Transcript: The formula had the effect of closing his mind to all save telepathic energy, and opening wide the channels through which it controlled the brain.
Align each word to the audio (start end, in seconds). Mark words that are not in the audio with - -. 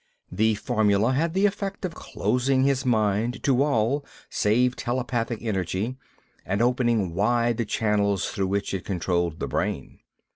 The 0.31 0.55
formula 0.55 1.11
had 1.11 1.35
the 1.35 1.45
effect 1.45 1.85
of 1.85 1.93
closing 1.93 2.63
his 2.63 2.87
mind 2.87 3.43
to 3.43 3.61
all 3.61 4.03
save 4.31 4.75
telepathic 4.75 5.43
energy, 5.43 5.95
and 6.43 6.59
opening 6.59 7.13
wide 7.13 7.57
the 7.57 7.65
channels 7.65 8.27
through 8.27 8.47
which 8.47 8.73
it 8.73 8.83
controlled 8.83 9.39
the 9.39 9.47
brain. 9.47 9.99